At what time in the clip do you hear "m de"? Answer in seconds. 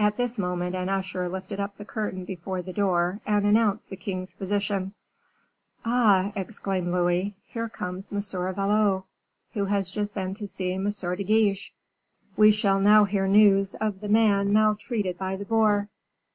10.74-11.24